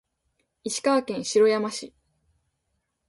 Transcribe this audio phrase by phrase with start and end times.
[0.63, 1.93] 石川県白山市